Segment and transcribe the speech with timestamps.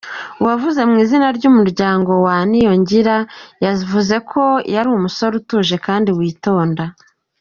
[0.41, 3.17] Uwavuze mu izina ry’umuryango wa Niyongira
[3.65, 4.43] yavuze ko
[4.73, 6.83] yari umusore utuje kandi witonda.